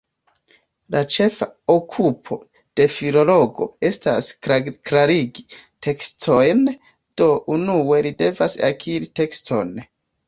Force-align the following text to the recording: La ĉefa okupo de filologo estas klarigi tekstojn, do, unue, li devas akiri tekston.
La 0.93 1.01
ĉefa 1.15 1.47
okupo 1.73 2.37
de 2.81 2.87
filologo 2.93 3.67
estas 3.89 4.29
klarigi 4.89 5.45
tekstojn, 5.89 6.67
do, 7.23 7.29
unue, 7.59 8.03
li 8.09 8.17
devas 8.25 8.61
akiri 8.73 9.15
tekston. 9.23 9.75